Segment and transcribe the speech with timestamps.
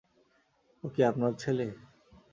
[0.83, 1.67] ও কি আপনার ছেলে?